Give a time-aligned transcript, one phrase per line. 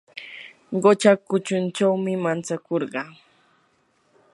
[0.81, 3.09] qucha kuchunchawmi mantsakurqaa.